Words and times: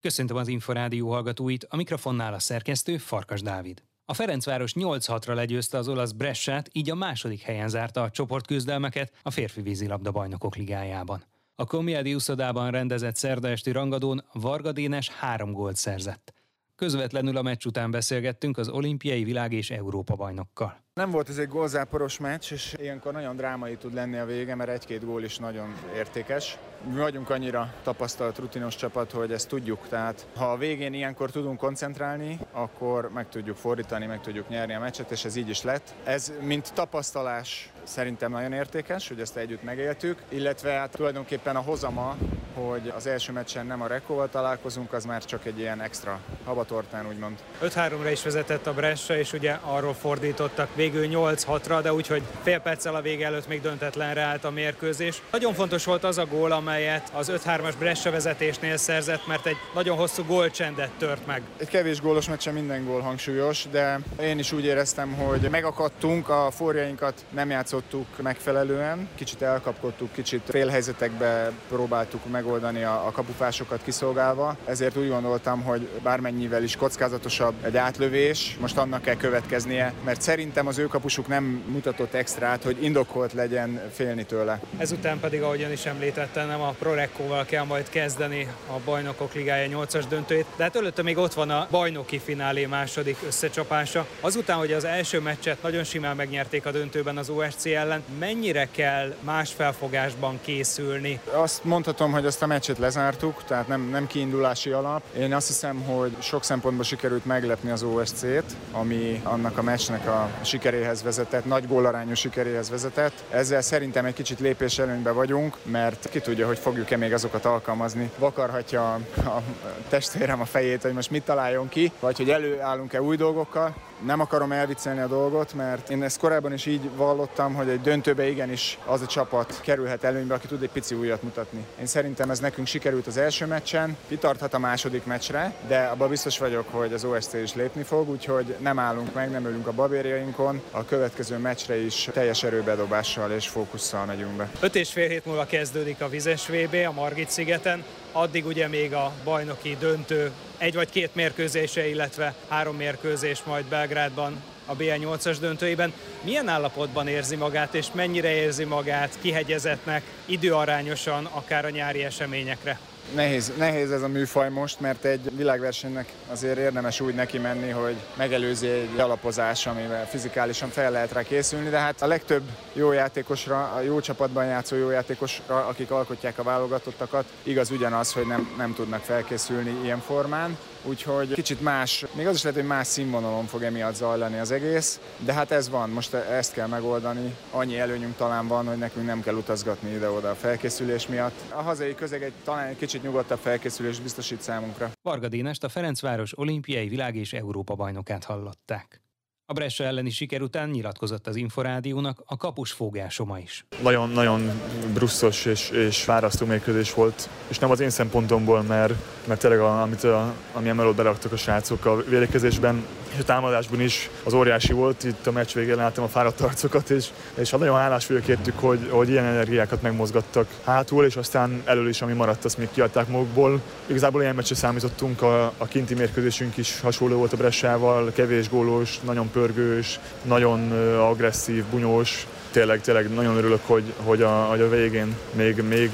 Köszöntöm 0.00 0.36
az 0.36 0.48
Inforádió 0.48 1.10
hallgatóit, 1.10 1.66
a 1.68 1.76
mikrofonnál 1.76 2.34
a 2.34 2.38
szerkesztő 2.38 2.98
Farkas 2.98 3.40
Dávid. 3.40 3.82
A 4.04 4.14
Ferencváros 4.14 4.72
8-6-ra 4.74 5.34
legyőzte 5.34 5.78
az 5.78 5.88
olasz 5.88 6.12
Bressát, 6.12 6.68
így 6.72 6.90
a 6.90 6.94
második 6.94 7.40
helyen 7.40 7.68
zárta 7.68 8.02
a 8.02 8.10
csoportküzdelmeket 8.10 9.12
a 9.22 9.30
férfi 9.30 9.60
vízilabda 9.60 10.10
bajnokok 10.10 10.56
ligájában. 10.56 11.24
A 11.54 11.64
Komiadi 11.64 12.14
uszodában 12.14 12.70
rendezett 12.70 13.16
szerda 13.16 13.48
esti 13.48 13.70
rangadón 13.70 14.24
Varga 14.32 14.72
Dénes 14.72 15.08
három 15.08 15.52
gólt 15.52 15.76
szerzett. 15.76 16.34
Közvetlenül 16.74 17.36
a 17.36 17.42
meccs 17.42 17.66
után 17.66 17.90
beszélgettünk 17.90 18.58
az 18.58 18.68
olimpiai 18.68 19.24
világ 19.24 19.52
és 19.52 19.70
Európa 19.70 20.14
bajnokkal. 20.14 20.84
Nem 20.98 21.10
volt 21.10 21.28
ez 21.28 21.38
egy 21.38 21.48
gólzáporos 21.48 22.18
meccs, 22.18 22.52
és 22.52 22.74
ilyenkor 22.80 23.12
nagyon 23.12 23.36
drámai 23.36 23.76
tud 23.76 23.94
lenni 23.94 24.18
a 24.18 24.24
vége, 24.24 24.54
mert 24.54 24.70
egy-két 24.70 25.04
gól 25.04 25.22
is 25.22 25.38
nagyon 25.38 25.74
értékes. 25.96 26.58
Mi 26.92 26.98
vagyunk 26.98 27.30
annyira 27.30 27.72
tapasztalt, 27.82 28.38
rutinos 28.38 28.76
csapat, 28.76 29.12
hogy 29.12 29.32
ezt 29.32 29.48
tudjuk, 29.48 29.88
tehát 29.88 30.26
ha 30.36 30.52
a 30.52 30.56
végén 30.56 30.92
ilyenkor 30.92 31.30
tudunk 31.30 31.58
koncentrálni, 31.58 32.38
akkor 32.52 33.10
meg 33.14 33.28
tudjuk 33.28 33.56
fordítani, 33.56 34.06
meg 34.06 34.20
tudjuk 34.20 34.48
nyerni 34.48 34.74
a 34.74 34.80
meccset, 34.80 35.10
és 35.10 35.24
ez 35.24 35.36
így 35.36 35.48
is 35.48 35.62
lett. 35.62 35.94
Ez, 36.04 36.32
mint 36.40 36.72
tapasztalás, 36.74 37.70
szerintem 37.82 38.30
nagyon 38.30 38.52
értékes, 38.52 39.08
hogy 39.08 39.20
ezt 39.20 39.36
együtt 39.36 39.62
megéltük, 39.62 40.22
illetve 40.28 40.70
hát 40.70 40.90
tulajdonképpen 40.90 41.56
a 41.56 41.60
hozama, 41.60 42.16
hogy 42.54 42.92
az 42.96 43.06
első 43.06 43.32
meccsen 43.32 43.66
nem 43.66 43.82
a 43.82 43.86
Rekóval 43.86 44.28
találkozunk, 44.28 44.92
az 44.92 45.04
már 45.04 45.24
csak 45.24 45.46
egy 45.46 45.58
ilyen 45.58 45.80
extra 45.80 46.20
habatortán, 46.44 47.06
úgymond. 47.08 47.38
5-3-ra 47.62 48.08
is 48.10 48.22
vezetett 48.22 48.66
a 48.66 48.72
Bressa, 48.72 49.16
és 49.16 49.32
ugye 49.32 49.58
arról 49.62 49.94
fordítottak 49.94 50.68
végül 50.90 51.18
8-6-ra, 51.20 51.78
de 51.82 51.92
úgyhogy 51.92 52.22
fél 52.42 52.58
perccel 52.58 52.94
a 52.94 53.00
vége 53.00 53.26
előtt 53.26 53.48
még 53.48 53.60
döntetlenre 53.60 54.20
állt 54.20 54.44
a 54.44 54.50
mérkőzés. 54.50 55.22
Nagyon 55.30 55.54
fontos 55.54 55.84
volt 55.84 56.04
az 56.04 56.18
a 56.18 56.26
gól, 56.26 56.52
amelyet 56.52 57.10
az 57.14 57.32
5-3-as 57.34 57.74
Bressa 57.78 58.10
vezetésnél 58.10 58.76
szerzett, 58.76 59.26
mert 59.26 59.46
egy 59.46 59.56
nagyon 59.74 59.96
hosszú 59.96 60.24
gólcsendet 60.24 60.90
tört 60.98 61.26
meg. 61.26 61.42
Egy 61.56 61.68
kevés 61.68 62.00
gólos 62.00 62.28
meccsen 62.28 62.54
minden 62.54 62.84
gól 62.84 63.00
hangsúlyos, 63.00 63.66
de 63.70 64.00
én 64.20 64.38
is 64.38 64.52
úgy 64.52 64.64
éreztem, 64.64 65.12
hogy 65.12 65.48
megakadtunk, 65.50 66.28
a 66.28 66.50
forjainkat 66.50 67.24
nem 67.30 67.50
játszottuk 67.50 68.06
megfelelően, 68.22 69.08
kicsit 69.14 69.42
elkapkodtuk, 69.42 70.12
kicsit 70.12 70.42
félhelyzetekbe 70.44 71.52
próbáltuk 71.68 72.30
megoldani 72.30 72.82
a, 72.82 73.06
a 73.06 73.10
kapufásokat 73.10 73.80
kiszolgálva, 73.84 74.56
ezért 74.64 74.96
úgy 74.96 75.08
gondoltam, 75.08 75.62
hogy 75.62 75.88
bármennyivel 76.02 76.62
is 76.62 76.76
kockázatosabb 76.76 77.54
egy 77.62 77.76
átlövés, 77.76 78.56
most 78.60 78.76
annak 78.76 79.02
kell 79.02 79.16
következnie, 79.16 79.92
mert 80.04 80.20
szerintem 80.20 80.66
az 80.66 80.77
ő 80.78 80.86
kapusuk 80.86 81.28
nem 81.28 81.44
mutatott 81.66 82.14
extrát, 82.14 82.62
hogy 82.62 82.82
indokolt 82.84 83.32
legyen 83.32 83.80
félni 83.92 84.24
tőle. 84.24 84.60
Ezután 84.76 85.20
pedig, 85.20 85.42
ahogyan 85.42 85.72
is 85.72 85.86
említettem, 85.86 86.46
nem 86.46 86.60
a 86.60 86.74
Prorekkóval 86.78 87.44
kell 87.44 87.64
majd 87.64 87.88
kezdeni 87.88 88.48
a 88.66 88.78
Bajnokok 88.84 89.34
Ligája 89.34 89.78
8-as 89.78 90.04
döntőjét, 90.08 90.46
de 90.56 90.62
hát 90.62 90.76
előtte 90.76 91.02
még 91.02 91.18
ott 91.18 91.34
van 91.34 91.50
a 91.50 91.66
bajnoki 91.70 92.18
finálé 92.18 92.66
második 92.66 93.16
összecsapása. 93.26 94.06
Azután, 94.20 94.56
hogy 94.56 94.72
az 94.72 94.84
első 94.84 95.20
meccset 95.20 95.62
nagyon 95.62 95.84
simán 95.84 96.16
megnyerték 96.16 96.66
a 96.66 96.70
döntőben 96.70 97.16
az 97.16 97.28
OSC 97.28 97.66
ellen, 97.66 98.02
mennyire 98.18 98.68
kell 98.70 99.14
más 99.20 99.52
felfogásban 99.52 100.38
készülni? 100.42 101.20
Azt 101.32 101.64
mondhatom, 101.64 102.12
hogy 102.12 102.26
azt 102.26 102.42
a 102.42 102.46
meccset 102.46 102.78
lezártuk, 102.78 103.44
tehát 103.44 103.68
nem, 103.68 103.88
nem 103.90 104.06
kiindulási 104.06 104.70
alap. 104.70 105.02
Én 105.18 105.34
azt 105.34 105.46
hiszem, 105.46 105.82
hogy 105.82 106.16
sok 106.18 106.44
szempontból 106.44 106.84
sikerült 106.84 107.24
meglepni 107.24 107.70
az 107.70 107.82
OSC-t, 107.82 108.56
ami 108.72 109.20
annak 109.24 109.58
a 109.58 109.62
meccsnek 109.62 110.06
a 110.06 110.30
sikeréhez 110.58 111.02
vezetett, 111.02 111.44
nagy 111.44 111.66
gólarányú 111.66 112.14
sikeréhez 112.14 112.70
vezetett. 112.70 113.24
Ezzel 113.30 113.60
szerintem 113.60 114.04
egy 114.04 114.14
kicsit 114.14 114.40
lépés 114.40 114.78
előnybe 114.78 115.10
vagyunk, 115.10 115.56
mert 115.62 116.08
ki 116.10 116.20
tudja, 116.20 116.46
hogy 116.46 116.58
fogjuk-e 116.58 116.96
még 116.96 117.12
azokat 117.12 117.44
alkalmazni. 117.44 118.10
Vakarhatja 118.18 118.92
a 119.16 119.42
testvérem 119.88 120.40
a 120.40 120.44
fejét, 120.44 120.82
hogy 120.82 120.92
most 120.92 121.10
mit 121.10 121.24
találjon 121.24 121.68
ki, 121.68 121.92
vagy 122.00 122.16
hogy 122.16 122.30
előállunk-e 122.30 123.02
új 123.02 123.16
dolgokkal. 123.16 123.74
Nem 124.04 124.20
akarom 124.20 124.52
elviccelni 124.52 125.00
a 125.00 125.06
dolgot, 125.06 125.54
mert 125.54 125.90
én 125.90 126.02
ezt 126.02 126.18
korábban 126.18 126.52
is 126.52 126.66
így 126.66 126.90
vallottam, 126.96 127.54
hogy 127.54 127.68
egy 127.68 127.80
döntőbe 127.80 128.28
igenis 128.28 128.78
az 128.86 129.00
a 129.00 129.06
csapat 129.06 129.60
kerülhet 129.60 130.04
előnybe, 130.04 130.34
aki 130.34 130.46
tud 130.46 130.62
egy 130.62 130.70
pici 130.70 130.94
újat 130.94 131.22
mutatni. 131.22 131.64
Én 131.80 131.86
szerintem 131.86 132.30
ez 132.30 132.38
nekünk 132.38 132.66
sikerült 132.66 133.06
az 133.06 133.16
első 133.16 133.46
meccsen, 133.46 133.96
kitarthat 134.08 134.54
a 134.54 134.58
második 134.58 135.04
meccsre, 135.04 135.54
de 135.68 135.78
abban 135.78 136.08
biztos 136.08 136.38
vagyok, 136.38 136.68
hogy 136.70 136.92
az 136.92 137.04
OSC 137.04 137.32
is 137.32 137.54
lépni 137.54 137.82
fog, 137.82 138.08
úgyhogy 138.08 138.54
nem 138.58 138.78
állunk 138.78 139.14
meg, 139.14 139.30
nem 139.30 139.46
ülünk 139.46 139.66
a 139.66 139.72
babérjainkon. 139.72 140.62
A 140.70 140.84
következő 140.84 141.36
meccsre 141.36 141.76
is 141.76 142.08
teljes 142.12 142.42
erőbedobással 142.42 143.30
és 143.30 143.48
fókusszal 143.48 144.04
megyünk 144.04 144.32
be. 144.32 144.50
5 144.60 144.74
és 144.74 144.92
fél 144.92 145.08
hét 145.08 145.24
múlva 145.24 145.46
kezdődik 145.46 146.00
a 146.00 146.08
vizes 146.08 146.48
VB 146.48 146.74
a 146.88 146.92
Margit 146.92 147.30
szigeten, 147.30 147.84
addig 148.12 148.46
ugye 148.46 148.68
még 148.68 148.94
a 148.94 149.12
bajnoki 149.24 149.76
döntő 149.80 150.32
egy 150.58 150.74
vagy 150.74 150.90
két 150.90 151.14
mérkőzése, 151.14 151.88
illetve 151.88 152.34
három 152.48 152.76
mérkőzés 152.76 153.42
majd 153.44 153.64
Belgrádban 153.88 154.42
a 154.66 154.76
BL8-as 154.76 155.36
döntőiben. 155.40 155.92
Milyen 156.22 156.48
állapotban 156.48 157.08
érzi 157.08 157.36
magát, 157.36 157.74
és 157.74 157.86
mennyire 157.92 158.30
érzi 158.30 158.64
magát 158.64 159.18
kihegyezetnek 159.20 160.02
időarányosan 160.24 161.24
akár 161.24 161.64
a 161.64 161.70
nyári 161.70 162.04
eseményekre? 162.04 162.78
Nehéz, 163.14 163.52
nehéz 163.58 163.90
ez 163.90 164.02
a 164.02 164.08
műfaj 164.08 164.50
most, 164.50 164.80
mert 164.80 165.04
egy 165.04 165.36
világversenynek 165.36 166.12
azért 166.30 166.58
érdemes 166.58 167.00
úgy 167.00 167.14
neki 167.14 167.38
menni, 167.38 167.70
hogy 167.70 167.96
megelőzi 168.16 168.68
egy 168.68 168.98
alapozás, 168.98 169.66
amivel 169.66 170.06
fizikálisan 170.06 170.68
fel 170.68 170.90
lehet 170.90 171.12
rá 171.12 171.22
készülni, 171.22 171.68
de 171.68 171.78
hát 171.78 172.02
a 172.02 172.06
legtöbb 172.06 172.42
jó 172.72 172.92
játékosra, 172.92 173.72
a 173.76 173.80
jó 173.80 174.00
csapatban 174.00 174.44
játszó 174.44 174.76
jó 174.76 174.90
játékosra, 174.90 175.66
akik 175.66 175.90
alkotják 175.90 176.38
a 176.38 176.42
válogatottakat, 176.42 177.24
igaz 177.42 177.70
ugyanaz, 177.70 178.12
hogy 178.12 178.26
nem, 178.26 178.54
nem 178.56 178.74
tudnak 178.74 179.02
felkészülni 179.02 179.80
ilyen 179.82 180.00
formán 180.00 180.56
úgyhogy 180.82 181.32
kicsit 181.32 181.60
más, 181.60 182.04
még 182.12 182.26
az 182.26 182.34
is 182.34 182.42
lehet, 182.42 182.58
hogy 182.58 182.68
más 182.68 182.86
színvonalon 182.86 183.46
fog 183.46 183.62
emiatt 183.62 183.94
zajlani 183.94 184.38
az 184.38 184.50
egész, 184.50 185.00
de 185.18 185.32
hát 185.32 185.50
ez 185.50 185.68
van, 185.68 185.90
most 185.90 186.14
ezt 186.14 186.52
kell 186.52 186.66
megoldani. 186.66 187.34
Annyi 187.50 187.78
előnyünk 187.78 188.16
talán 188.16 188.48
van, 188.48 188.66
hogy 188.66 188.76
nekünk 188.76 189.06
nem 189.06 189.22
kell 189.22 189.34
utazgatni 189.34 189.90
ide-oda 189.90 190.30
a 190.30 190.34
felkészülés 190.34 191.06
miatt. 191.06 191.40
A 191.50 191.62
hazai 191.62 191.94
közeg 191.94 192.22
egy 192.22 192.32
talán 192.44 192.66
egy 192.66 192.76
kicsit 192.76 192.97
nyugodtabb 193.02 193.38
felkészülés 193.38 194.00
biztosít 194.00 194.40
számunkra. 194.40 194.90
Varga 195.02 195.28
Dénest 195.28 195.64
a 195.64 195.68
Ferencváros 195.68 196.38
olimpiai 196.38 196.88
világ 196.88 197.16
és 197.16 197.32
Európa 197.32 197.74
bajnokát 197.74 198.24
hallották. 198.24 199.02
A 199.50 199.54
Bressa 199.54 199.84
elleni 199.84 200.10
siker 200.10 200.42
után 200.42 200.68
nyilatkozott 200.68 201.26
az 201.26 201.36
Inforádiónak 201.36 202.22
a 202.26 202.36
kapus 202.36 202.72
fogásoma 202.72 203.38
is. 203.38 203.64
Nagyon-nagyon 203.82 204.50
brusszos 204.92 205.44
és, 205.44 205.70
és 205.70 206.02
fárasztó 206.02 206.46
mérkőzés 206.46 206.94
volt, 206.94 207.28
és 207.48 207.58
nem 207.58 207.70
az 207.70 207.80
én 207.80 207.90
szempontomból, 207.90 208.62
mert, 208.62 208.94
mert 209.26 209.40
tényleg 209.40 209.60
a, 209.60 209.82
amit 209.82 210.04
a, 210.04 210.34
ami 210.52 210.68
emelőt 210.68 210.94
beraktak 210.94 211.32
a 211.32 211.36
srácok 211.36 211.84
a 211.84 211.96
védekezésben, 211.96 212.86
és 213.18 213.24
a 213.24 213.26
támadásban 213.26 213.80
is 213.80 214.10
az 214.24 214.32
óriási 214.32 214.72
volt. 214.72 215.04
Itt 215.04 215.26
a 215.26 215.32
meccs 215.32 215.52
végén 215.54 215.76
láttam 215.76 216.04
a 216.04 216.08
fáradt 216.08 216.40
arcokat, 216.40 216.90
és, 216.90 217.06
és 217.34 217.50
hát 217.50 217.60
nagyon 217.60 217.76
hálás 217.76 218.06
vagyok 218.06 218.28
értük, 218.28 218.58
hogy, 218.58 218.88
hogy 218.90 219.08
ilyen 219.08 219.24
energiákat 219.24 219.82
megmozgattak 219.82 220.46
hátul, 220.64 221.04
és 221.04 221.16
aztán 221.16 221.62
elől 221.64 221.88
is, 221.88 222.02
ami 222.02 222.12
maradt, 222.12 222.44
azt 222.44 222.58
még 222.58 222.68
kiadták 222.72 223.08
magukból. 223.08 223.60
Igazából 223.86 224.22
ilyen 224.22 224.34
meccsre 224.34 224.54
számítottunk, 224.54 225.22
a, 225.22 225.44
a 225.58 225.64
kinti 225.68 225.94
mérkőzésünk 225.94 226.56
is 226.56 226.80
hasonló 226.80 227.16
volt 227.16 227.32
a 227.32 227.36
Bressával, 227.36 228.12
kevés 228.14 228.48
gólos, 228.48 229.00
nagyon 229.00 229.30
pörgős, 229.30 230.00
nagyon 230.22 230.72
agresszív, 230.98 231.64
bunyós, 231.64 232.26
tényleg, 232.50 232.80
tényleg 232.80 233.14
nagyon 233.14 233.36
örülök, 233.36 233.60
hogy, 233.66 233.82
hogy, 233.96 234.22
a, 234.22 234.28
hogy 234.28 234.60
a 234.60 234.68
végén 234.68 235.16
még, 235.32 235.62
még 235.62 235.90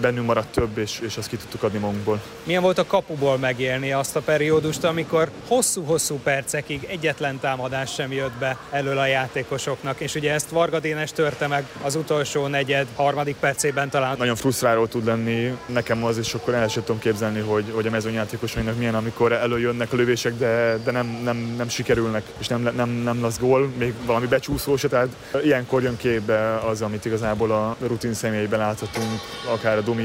bennünk 0.00 0.26
maradt 0.26 0.52
több, 0.52 0.78
és, 0.78 1.00
és 1.00 1.16
azt 1.16 1.28
ki 1.28 1.36
tudtuk 1.36 1.62
adni 1.62 1.78
magunkból. 1.78 2.20
Milyen 2.44 2.62
volt 2.62 2.78
a 2.78 2.86
kapuból 2.86 3.38
megélni 3.38 3.92
azt 3.92 4.16
a 4.16 4.20
periódust, 4.20 4.84
amikor 4.84 5.30
hosszú-hosszú 5.48 6.18
percekig 6.22 6.86
egyetlen 6.88 7.40
támadás 7.40 7.92
sem 7.92 8.12
jött 8.12 8.38
be 8.38 8.56
elől 8.70 8.98
a 8.98 9.06
játékosoknak, 9.06 10.00
és 10.00 10.14
ugye 10.14 10.32
ezt 10.32 10.50
Varga 10.50 10.78
Dénes 10.80 11.12
törte 11.12 11.46
meg 11.46 11.64
az 11.82 11.94
utolsó 11.94 12.46
negyed, 12.46 12.86
harmadik 12.96 13.36
percében 13.36 13.90
talán. 13.90 14.14
Nagyon 14.18 14.36
frusztráló 14.36 14.86
tud 14.86 15.04
lenni, 15.04 15.56
nekem 15.66 16.04
az 16.04 16.18
is 16.18 16.34
akkor 16.34 16.54
el 16.54 16.68
sem 16.68 16.82
tudom 16.84 17.00
képzelni, 17.00 17.40
hogy, 17.40 17.64
hogy 17.72 17.86
a 17.86 17.90
mezőnyjátékosainak 17.90 18.78
milyen, 18.78 18.94
amikor 18.94 19.32
előjönnek 19.32 19.92
a 19.92 19.96
lövések, 19.96 20.36
de, 20.38 20.78
de 20.84 20.90
nem, 20.90 21.20
nem, 21.24 21.54
nem 21.56 21.68
sikerülnek, 21.68 22.22
és 22.38 22.48
nem, 22.48 22.70
nem, 22.76 22.88
nem 22.88 23.22
lesz 23.22 23.38
gól, 23.38 23.72
még 23.78 23.92
valami 24.04 24.26
becsúszó 24.26 24.76
se, 24.76 24.88
tehát 24.88 25.08
ilyenkor 25.44 25.81
jön 25.82 25.96
képbe 25.96 26.56
az, 26.56 26.82
amit 26.82 27.04
igazából 27.04 27.50
a 27.50 27.76
rutin 27.86 28.14
személyben 28.14 28.58
láthatunk, 28.58 29.20
akár 29.52 29.76
a 29.76 29.80
Dumi, 29.80 30.04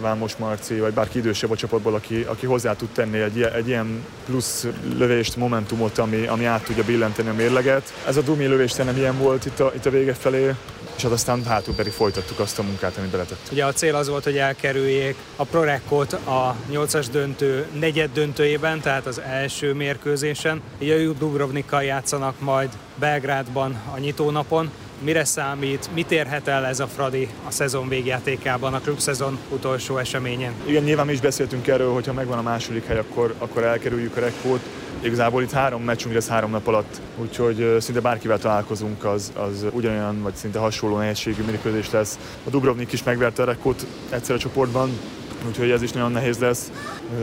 Vámos 0.00 0.36
Marci, 0.36 0.78
vagy 0.78 0.92
bárki 0.92 1.18
idősebb 1.18 1.50
a 1.50 1.56
csapatból, 1.56 1.94
aki, 1.94 2.22
aki 2.22 2.46
hozzá 2.46 2.76
tud 2.76 2.88
tenni 2.88 3.18
egy, 3.18 3.42
egy 3.42 3.68
ilyen 3.68 4.04
plusz 4.26 4.66
lövést, 4.96 5.36
momentumot, 5.36 5.98
ami, 5.98 6.26
ami 6.26 6.44
át 6.44 6.64
tudja 6.64 6.84
billenteni 6.84 7.28
a 7.28 7.34
mérleget. 7.34 7.92
Ez 8.06 8.16
a 8.16 8.20
Dumi 8.22 8.46
lövés 8.46 8.72
nem 8.72 8.96
ilyen 8.96 9.18
volt 9.18 9.44
itt 9.44 9.60
a, 9.60 9.72
itt 9.74 9.86
a 9.86 9.90
vége 9.90 10.14
felé, 10.14 10.54
és 10.96 11.02
hát 11.02 11.12
aztán 11.12 11.44
hátul 11.44 11.74
pedig 11.74 11.92
folytattuk 11.92 12.38
azt 12.38 12.58
a 12.58 12.62
munkát, 12.62 12.96
amit 12.96 13.10
beletett. 13.10 13.48
Ugye 13.52 13.64
a 13.64 13.72
cél 13.72 13.94
az 13.94 14.08
volt, 14.08 14.24
hogy 14.24 14.36
elkerüljék 14.36 15.16
a 15.36 15.44
Prorekkot 15.44 16.12
a 16.12 16.56
8-as 16.72 17.06
döntő 17.12 17.66
negyed 17.78 18.10
döntőjében, 18.12 18.80
tehát 18.80 19.06
az 19.06 19.20
első 19.20 19.72
mérkőzésen. 19.72 20.62
Ugye 20.80 21.08
a 21.08 21.12
Dubrovnikkal 21.12 21.82
játszanak 21.82 22.40
majd 22.40 22.68
Belgrádban 22.98 23.80
a 23.94 23.98
nyitónapon, 23.98 24.70
mire 25.04 25.24
számít, 25.24 25.88
mit 25.94 26.10
érhet 26.10 26.48
el 26.48 26.66
ez 26.66 26.80
a 26.80 26.86
Fradi 26.86 27.28
a 27.46 27.50
szezon 27.50 27.88
végjátékában, 27.88 28.74
a 28.74 28.80
klubszezon 28.80 29.38
utolsó 29.48 29.96
eseményen? 29.96 30.52
Igen, 30.66 30.82
nyilván 30.82 31.06
mi 31.06 31.12
is 31.12 31.20
beszéltünk 31.20 31.66
erről, 31.66 31.92
hogy 31.92 32.06
ha 32.06 32.12
megvan 32.12 32.38
a 32.38 32.42
második 32.42 32.86
hely, 32.86 32.98
akkor, 32.98 33.34
akkor 33.38 33.64
elkerüljük 33.64 34.16
a 34.16 34.20
rekord. 34.20 34.60
Igazából 35.00 35.42
itt 35.42 35.50
három 35.50 35.82
meccsünk 35.82 36.14
lesz 36.14 36.28
három 36.28 36.50
nap 36.50 36.66
alatt, 36.66 37.00
úgyhogy 37.16 37.76
szinte 37.80 38.00
bárkivel 38.00 38.38
találkozunk, 38.38 39.04
az, 39.04 39.32
az 39.34 39.66
ugyanolyan, 39.70 40.22
vagy 40.22 40.34
szinte 40.34 40.58
hasonló 40.58 40.96
nehézségű 40.96 41.42
mérkőzés 41.42 41.90
lesz. 41.90 42.18
A 42.46 42.50
Dubrovnik 42.50 42.92
is 42.92 43.02
megverte 43.02 43.42
a 43.42 43.46
rekord 43.46 43.86
egyszer 44.10 44.34
a 44.34 44.38
csoportban, 44.38 44.90
úgyhogy 45.46 45.70
ez 45.70 45.82
is 45.82 45.92
nagyon 45.92 46.12
nehéz 46.12 46.38
lesz. 46.38 46.72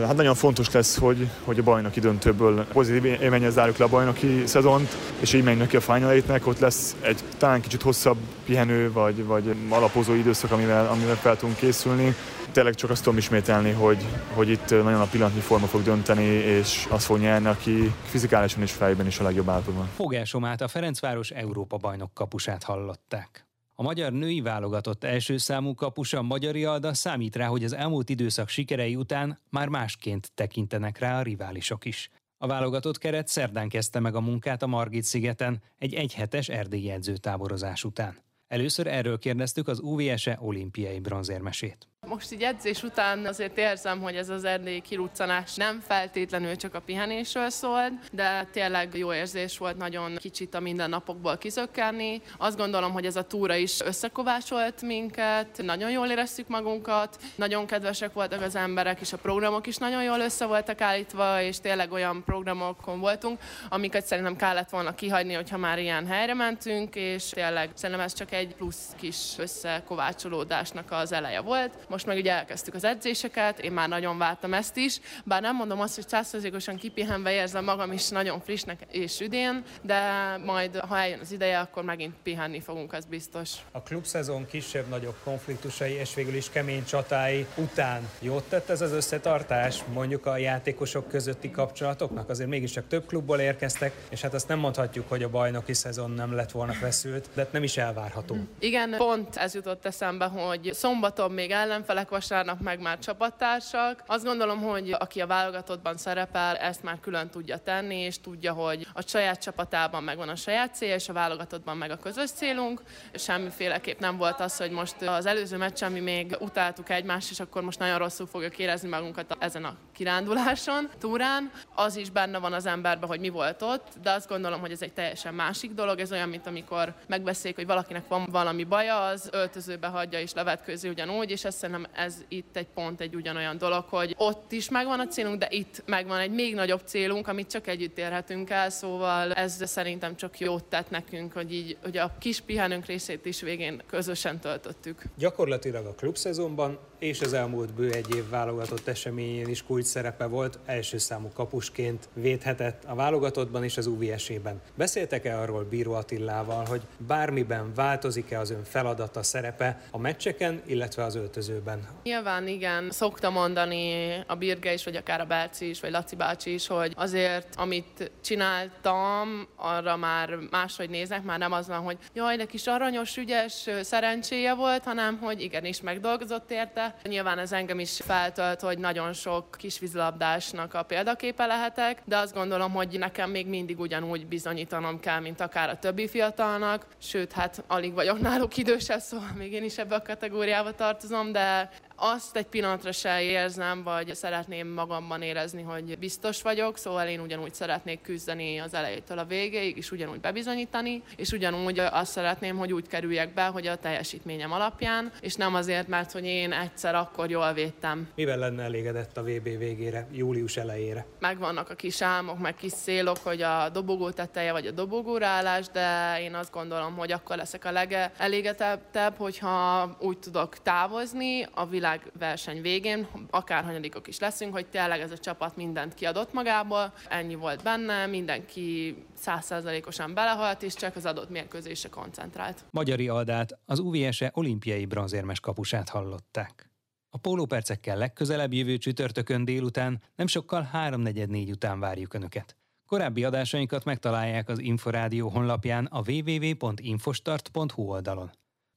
Hát 0.06 0.16
nagyon 0.16 0.34
fontos 0.34 0.70
lesz, 0.70 0.98
hogy, 0.98 1.28
hogy 1.44 1.58
a 1.58 1.62
bajnoki 1.62 2.00
döntőből 2.00 2.64
pozitív 2.72 3.04
élménye 3.04 3.50
zárjuk 3.50 3.76
le 3.76 3.84
a 3.84 3.88
bajnoki 3.88 4.42
szezont, 4.46 4.96
és 5.20 5.32
így 5.32 5.44
menjünk 5.44 5.68
ki 5.68 5.76
a 5.76 5.80
Final 5.80 6.22
ott 6.44 6.58
lesz 6.58 6.96
egy 7.00 7.20
talán 7.38 7.60
kicsit 7.60 7.82
hosszabb 7.82 8.16
pihenő, 8.44 8.92
vagy, 8.92 9.24
vagy 9.24 9.54
alapozó 9.68 10.14
időszak, 10.14 10.50
amivel, 10.50 10.86
amivel 10.86 11.16
fel 11.16 11.36
tudunk 11.36 11.58
készülni. 11.58 12.14
Tényleg 12.52 12.74
csak 12.74 12.90
azt 12.90 13.02
tudom 13.02 13.18
ismételni, 13.18 13.70
hogy, 13.70 14.04
hogy 14.34 14.48
itt 14.48 14.70
nagyon 14.70 15.00
a 15.00 15.06
pillanatnyi 15.06 15.40
forma 15.40 15.66
fog 15.66 15.82
dönteni, 15.82 16.24
és 16.24 16.86
az 16.90 17.04
fog 17.04 17.18
nyerni, 17.18 17.46
aki 17.46 17.92
fizikálisan 18.04 18.62
és 18.62 18.72
fejben 18.72 19.06
is 19.06 19.18
a 19.18 19.22
legjobb 19.22 19.48
állapotban. 19.48 19.88
Fogásomát 19.94 20.60
a 20.60 20.68
Ferencváros 20.68 21.30
Európa 21.30 21.76
bajnok 21.76 22.14
kapusát 22.14 22.62
hallották. 22.62 23.49
A 23.80 23.82
magyar 23.82 24.12
női 24.12 24.40
válogatott 24.40 25.04
első 25.04 25.36
számú 25.36 25.74
kapusa 25.74 26.22
Magyari 26.22 26.64
Alda 26.64 26.94
számít 26.94 27.36
rá, 27.36 27.46
hogy 27.46 27.64
az 27.64 27.72
elmúlt 27.72 28.08
időszak 28.08 28.48
sikerei 28.48 28.96
után 28.96 29.38
már 29.50 29.68
másként 29.68 30.32
tekintenek 30.34 30.98
rá 30.98 31.18
a 31.18 31.22
riválisok 31.22 31.84
is. 31.84 32.10
A 32.38 32.46
válogatott 32.46 32.98
keret 32.98 33.28
szerdán 33.28 33.68
kezdte 33.68 34.00
meg 34.00 34.14
a 34.14 34.20
munkát 34.20 34.62
a 34.62 34.66
Margit 34.66 35.02
szigeten 35.02 35.62
egy 35.78 35.94
egyhetes 35.94 36.48
erdélyi 36.48 36.90
edzőtáborozás 36.90 37.84
után. 37.84 38.18
Először 38.48 38.86
erről 38.86 39.18
kérdeztük 39.18 39.68
az 39.68 39.80
UVS-e 39.80 40.38
olimpiai 40.40 40.98
bronzérmesét. 40.98 41.89
Most 42.10 42.32
így 42.32 42.42
edzés 42.42 42.82
után 42.82 43.26
azért 43.26 43.58
érzem, 43.58 44.00
hogy 44.00 44.16
ez 44.16 44.28
az 44.28 44.44
erdélyi 44.44 44.80
kiruccanás 44.80 45.54
nem 45.54 45.80
feltétlenül 45.86 46.56
csak 46.56 46.74
a 46.74 46.80
pihenésről 46.80 47.50
szólt, 47.50 47.92
de 48.12 48.48
tényleg 48.52 48.96
jó 48.96 49.12
érzés 49.12 49.58
volt 49.58 49.76
nagyon 49.76 50.16
kicsit 50.16 50.54
a 50.54 50.60
mindennapokból 50.60 51.38
kizökkenni. 51.38 52.22
Azt 52.38 52.56
gondolom, 52.56 52.92
hogy 52.92 53.06
ez 53.06 53.16
a 53.16 53.22
túra 53.22 53.54
is 53.54 53.80
összekovácsolt 53.80 54.82
minket, 54.82 55.62
nagyon 55.62 55.90
jól 55.90 56.06
éreztük 56.06 56.48
magunkat, 56.48 57.16
nagyon 57.34 57.66
kedvesek 57.66 58.12
voltak 58.12 58.42
az 58.42 58.54
emberek, 58.54 59.00
és 59.00 59.12
a 59.12 59.18
programok 59.18 59.66
is 59.66 59.76
nagyon 59.76 60.02
jól 60.02 60.20
össze 60.20 60.46
voltak 60.46 60.80
állítva, 60.80 61.42
és 61.42 61.60
tényleg 61.60 61.92
olyan 61.92 62.22
programokon 62.24 63.00
voltunk, 63.00 63.40
amiket 63.68 64.06
szerintem 64.06 64.36
kellett 64.36 64.70
volna 64.70 64.94
kihagyni, 64.94 65.34
hogyha 65.34 65.56
már 65.56 65.78
ilyen 65.78 66.06
helyre 66.06 66.34
mentünk, 66.34 66.94
és 66.94 67.28
tényleg 67.28 67.70
szerintem 67.74 68.04
ez 68.04 68.14
csak 68.14 68.32
egy 68.32 68.54
plusz 68.54 68.86
kis 68.96 69.16
összekovácsolódásnak 69.38 70.92
az 70.92 71.12
eleje 71.12 71.40
volt. 71.40 71.72
Most 71.88 71.98
most 72.04 72.12
meg 72.12 72.24
ugye 72.24 72.32
elkezdtük 72.32 72.74
az 72.74 72.84
edzéseket, 72.84 73.58
én 73.58 73.72
már 73.72 73.88
nagyon 73.88 74.18
vártam 74.18 74.54
ezt 74.54 74.76
is, 74.76 75.00
bár 75.24 75.42
nem 75.42 75.56
mondom 75.56 75.80
azt, 75.80 75.94
hogy 75.94 76.08
százszerzékosan 76.08 76.76
kipihenve 76.76 77.32
érzem 77.32 77.64
magam 77.64 77.92
is 77.92 78.08
nagyon 78.08 78.40
frissnek 78.40 78.86
és 78.90 79.20
üdén, 79.20 79.62
de 79.82 80.00
majd 80.44 80.76
ha 80.76 80.98
eljön 80.98 81.18
az 81.20 81.32
ideje, 81.32 81.58
akkor 81.58 81.82
megint 81.84 82.14
pihenni 82.22 82.60
fogunk, 82.60 82.92
az 82.92 83.04
biztos. 83.04 83.50
A 83.70 83.82
klubszezon 83.82 84.46
kisebb-nagyobb 84.46 85.14
konfliktusai 85.24 85.92
és 85.92 86.14
végül 86.14 86.34
is 86.34 86.50
kemény 86.50 86.84
csatái 86.84 87.46
után 87.56 88.08
jót 88.20 88.44
tett 88.48 88.68
ez 88.68 88.80
az 88.80 88.92
összetartás, 88.92 89.82
mondjuk 89.92 90.26
a 90.26 90.36
játékosok 90.36 91.08
közötti 91.08 91.50
kapcsolatoknak? 91.50 92.28
Azért 92.28 92.48
mégiscsak 92.48 92.88
több 92.88 93.06
klubból 93.06 93.38
érkeztek, 93.38 93.92
és 94.10 94.20
hát 94.20 94.34
azt 94.34 94.48
nem 94.48 94.58
mondhatjuk, 94.58 95.08
hogy 95.08 95.22
a 95.22 95.28
bajnoki 95.28 95.74
szezon 95.74 96.10
nem 96.10 96.34
lett 96.34 96.50
volna 96.50 96.72
feszült, 96.72 97.28
de 97.34 97.48
nem 97.50 97.62
is 97.62 97.76
elvárható. 97.76 98.36
Igen, 98.58 98.94
pont 98.96 99.36
ez 99.36 99.54
jutott 99.54 99.86
eszembe, 99.86 100.24
hogy 100.24 100.70
szombaton 100.72 101.32
még 101.32 101.50
ellenfél 101.50 101.89
ellenfelek, 101.90 102.08
vasárnap 102.20 102.60
meg 102.60 102.80
már 102.80 102.98
csapattársak. 102.98 104.02
Azt 104.06 104.24
gondolom, 104.24 104.62
hogy 104.62 104.96
aki 104.98 105.20
a 105.20 105.26
válogatottban 105.26 105.96
szerepel, 105.96 106.56
ezt 106.56 106.82
már 106.82 107.00
külön 107.00 107.30
tudja 107.30 107.56
tenni, 107.56 108.00
és 108.00 108.20
tudja, 108.20 108.52
hogy 108.52 108.86
a 108.92 109.02
saját 109.02 109.42
csapatában 109.42 110.02
megvan 110.02 110.28
a 110.28 110.36
saját 110.36 110.74
célja, 110.74 110.94
és 110.94 111.08
a 111.08 111.12
válogatottban 111.12 111.76
meg 111.76 111.90
a 111.90 111.96
közös 111.96 112.30
célunk. 112.30 112.82
Semmiféleképp 113.14 113.98
nem 113.98 114.16
volt 114.16 114.40
az, 114.40 114.56
hogy 114.56 114.70
most 114.70 115.02
az 115.02 115.26
előző 115.26 115.56
meccsen 115.56 115.92
mi 115.92 116.00
még 116.00 116.36
utáltuk 116.40 116.90
egymást, 116.90 117.30
és 117.30 117.40
akkor 117.40 117.62
most 117.62 117.78
nagyon 117.78 117.98
rosszul 117.98 118.26
fogjuk 118.26 118.58
érezni 118.58 118.88
magunkat 118.88 119.36
ezen 119.38 119.64
a 119.64 119.76
kiránduláson, 119.92 120.88
túrán. 120.98 121.50
Az 121.74 121.96
is 121.96 122.10
benne 122.10 122.38
van 122.38 122.52
az 122.52 122.66
emberben, 122.66 123.08
hogy 123.08 123.20
mi 123.20 123.28
volt 123.28 123.62
ott, 123.62 123.86
de 124.02 124.10
azt 124.10 124.28
gondolom, 124.28 124.60
hogy 124.60 124.72
ez 124.72 124.82
egy 124.82 124.92
teljesen 124.92 125.34
másik 125.34 125.72
dolog. 125.72 125.98
Ez 126.00 126.12
olyan, 126.12 126.28
mint 126.28 126.46
amikor 126.46 126.94
megbeszéljük, 127.06 127.58
hogy 127.58 127.66
valakinek 127.66 128.08
van 128.08 128.26
valami 128.30 128.64
baja, 128.64 129.04
az 129.04 129.28
öltözőbe 129.32 129.86
hagyja 129.86 130.20
és 130.20 130.32
levetkőzi 130.32 130.88
ugyanúgy, 130.88 131.30
és 131.30 131.44
ezt 131.44 131.58
szerintem 131.58 131.79
szerintem 131.80 132.04
ez 132.06 132.24
itt 132.28 132.56
egy 132.56 132.66
pont 132.74 133.00
egy 133.00 133.14
ugyanolyan 133.14 133.58
dolog, 133.58 133.84
hogy 133.88 134.14
ott 134.18 134.52
is 134.52 134.68
megvan 134.68 135.00
a 135.00 135.06
célunk, 135.06 135.38
de 135.38 135.46
itt 135.50 135.82
megvan 135.86 136.18
egy 136.18 136.30
még 136.30 136.54
nagyobb 136.54 136.80
célunk, 136.84 137.28
amit 137.28 137.50
csak 137.50 137.66
együtt 137.66 137.98
érhetünk 137.98 138.50
el, 138.50 138.70
szóval 138.70 139.32
ez 139.32 139.68
szerintem 139.68 140.16
csak 140.16 140.38
jót 140.38 140.64
tett 140.64 140.90
nekünk, 140.90 141.32
hogy 141.32 141.54
így 141.54 141.76
hogy 141.82 141.96
a 141.96 142.12
kis 142.18 142.40
pihenőnk 142.40 142.86
részét 142.86 143.26
is 143.26 143.40
végén 143.40 143.82
közösen 143.86 144.38
töltöttük. 144.38 145.02
Gyakorlatilag 145.16 145.86
a 145.86 145.94
klubszezonban 145.94 146.78
és 147.00 147.20
az 147.20 147.32
elmúlt 147.32 147.74
bő 147.74 147.90
egy 147.90 148.14
év 148.14 148.28
válogatott 148.28 148.88
eseményén 148.88 149.48
is 149.48 149.62
kulcs 149.62 149.84
szerepe 149.84 150.26
volt, 150.26 150.58
első 150.66 150.98
számú 150.98 151.30
kapusként 151.34 152.08
védhetett 152.12 152.84
a 152.84 152.94
válogatottban 152.94 153.64
és 153.64 153.76
az 153.76 153.86
UVS-ében. 153.86 154.60
Beszéltek-e 154.74 155.38
arról 155.38 155.64
Bíró 155.64 155.92
Attilával, 155.92 156.64
hogy 156.64 156.80
bármiben 157.06 157.74
változik-e 157.74 158.38
az 158.38 158.50
ön 158.50 158.64
feladata, 158.64 159.22
szerepe 159.22 159.80
a 159.90 159.98
meccseken, 159.98 160.62
illetve 160.66 161.04
az 161.04 161.14
öltözőben? 161.14 161.59
Ebben? 161.60 161.88
Nyilván 162.02 162.46
igen, 162.48 162.90
szokta 162.90 163.30
mondani 163.30 164.14
a 164.26 164.34
Birge 164.34 164.72
is, 164.72 164.84
vagy 164.84 164.96
akár 164.96 165.20
a 165.20 165.24
Bácsi 165.24 165.68
is, 165.68 165.80
vagy 165.80 165.90
Laci 165.90 166.16
bácsi 166.16 166.52
is, 166.54 166.66
hogy 166.66 166.92
azért, 166.96 167.54
amit 167.56 168.10
csináltam, 168.24 169.48
arra 169.56 169.96
már 169.96 170.38
máshogy 170.50 170.90
néznek, 170.90 171.22
már 171.22 171.38
nem 171.38 171.52
az 171.52 171.68
van, 171.68 171.78
hogy 171.78 171.98
jaj, 172.14 172.36
de 172.36 172.44
kis 172.44 172.66
aranyos, 172.66 173.16
ügyes 173.16 173.68
szerencséje 173.82 174.54
volt, 174.54 174.84
hanem 174.84 175.18
hogy 175.18 175.42
igenis 175.42 175.80
megdolgozott 175.80 176.50
érte. 176.50 176.94
Nyilván 177.02 177.38
ez 177.38 177.52
engem 177.52 177.78
is 177.78 178.00
feltölt, 178.04 178.60
hogy 178.60 178.78
nagyon 178.78 179.12
sok 179.12 179.56
kis 179.58 179.78
vízilabdásnak 179.78 180.74
a 180.74 180.82
példaképe 180.82 181.46
lehetek, 181.46 182.02
de 182.04 182.16
azt 182.16 182.34
gondolom, 182.34 182.72
hogy 182.72 182.98
nekem 182.98 183.30
még 183.30 183.46
mindig 183.46 183.80
ugyanúgy 183.80 184.26
bizonyítanom 184.26 185.00
kell, 185.00 185.20
mint 185.20 185.40
akár 185.40 185.68
a 185.68 185.78
többi 185.78 186.08
fiatalnak, 186.08 186.86
sőt, 186.98 187.32
hát 187.32 187.64
alig 187.66 187.94
vagyok 187.94 188.20
náluk 188.20 188.56
idősebb, 188.56 189.00
szóval 189.00 189.30
még 189.36 189.52
én 189.52 189.64
is 189.64 189.78
ebbe 189.78 189.94
a 189.94 190.02
kategóriába 190.02 190.74
tartozom, 190.74 191.32
de 191.32 191.49
Yeah. 191.50 191.89
Azt 192.00 192.36
egy 192.36 192.46
pillanatra 192.46 192.92
se 192.92 193.22
érzem, 193.22 193.82
vagy 193.82 194.14
szeretném 194.14 194.68
magamban 194.68 195.22
érezni, 195.22 195.62
hogy 195.62 195.98
biztos 195.98 196.42
vagyok, 196.42 196.76
szóval 196.76 197.06
én 197.06 197.20
ugyanúgy 197.20 197.54
szeretnék 197.54 198.00
küzdeni 198.02 198.58
az 198.58 198.74
elejétől 198.74 199.18
a 199.18 199.24
végéig, 199.24 199.76
és 199.76 199.90
ugyanúgy 199.90 200.20
bebizonyítani, 200.20 201.02
és 201.16 201.30
ugyanúgy 201.30 201.78
azt 201.78 202.10
szeretném, 202.10 202.56
hogy 202.56 202.72
úgy 202.72 202.86
kerüljek 202.86 203.34
be, 203.34 203.44
hogy 203.44 203.66
a 203.66 203.76
teljesítményem 203.76 204.52
alapján, 204.52 205.12
és 205.20 205.34
nem 205.34 205.54
azért, 205.54 205.88
mert 205.88 206.12
hogy 206.12 206.24
én 206.24 206.52
egyszer 206.52 206.94
akkor 206.94 207.30
jól 207.30 207.52
védtem. 207.52 208.08
Mivel 208.14 208.38
lenne 208.38 208.62
elégedett 208.62 209.16
a 209.16 209.22
VB 209.22 209.58
végére, 209.58 210.06
július 210.12 210.56
elejére? 210.56 211.06
Megvannak 211.18 211.70
a 211.70 211.74
kis 211.74 212.02
álmok, 212.02 212.38
meg 212.38 212.54
kis 212.54 212.72
célok, 212.72 213.18
hogy 213.22 213.42
a 213.42 213.68
dobogó 213.68 214.10
teteje 214.10 214.52
vagy 214.52 214.66
a 214.66 214.70
dobogóra 214.70 215.26
állás, 215.26 215.66
de 215.68 216.16
én 216.20 216.34
azt 216.34 216.52
gondolom, 216.52 216.96
hogy 216.96 217.12
akkor 217.12 217.36
leszek 217.36 217.64
a 217.64 217.70
legelégedettebb, 217.70 219.16
hogyha 219.16 219.96
úgy 219.98 220.18
tudok 220.18 220.62
távozni, 220.62 221.46
a 221.54 221.66
világverseny 221.90 222.60
végén, 222.60 223.08
akár 223.30 223.64
hanyadikok 223.64 224.08
is 224.08 224.18
leszünk, 224.18 224.52
hogy 224.52 224.66
tényleg 224.66 225.00
ez 225.00 225.10
a 225.10 225.18
csapat 225.18 225.56
mindent 225.56 225.94
kiadott 225.94 226.32
magából, 226.32 226.92
ennyi 227.08 227.34
volt 227.34 227.62
benne, 227.62 228.06
mindenki 228.06 228.96
százszerzalékosan 229.14 230.14
belehalt, 230.14 230.62
és 230.62 230.74
csak 230.74 230.96
az 230.96 231.06
adott 231.06 231.30
mérkőzésre 231.30 231.88
koncentrált. 231.88 232.64
Magyari 232.70 233.08
Aldát, 233.08 233.58
az 233.64 233.78
UVS-e 233.78 234.30
olimpiai 234.34 234.86
bronzérmes 234.86 235.40
kapusát 235.40 235.88
hallották. 235.88 236.70
A 237.08 237.18
pólópercekkel 237.18 237.96
legközelebb 237.96 238.52
jövő 238.52 238.76
csütörtökön 238.76 239.44
délután, 239.44 240.02
nem 240.16 240.26
sokkal 240.26 240.70
3.44 240.72 241.50
után 241.50 241.80
várjuk 241.80 242.14
Önöket. 242.14 242.56
Korábbi 242.86 243.24
adásainkat 243.24 243.84
megtalálják 243.84 244.48
az 244.48 244.58
Inforádió 244.58 245.28
honlapján 245.28 245.84
a 245.84 246.02
www.infostart.hu 246.06 247.82
oldalon. 247.82 248.30